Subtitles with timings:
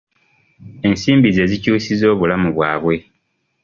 [0.87, 2.95] Ensimbi ze zikyusizza obulamu bwabwe.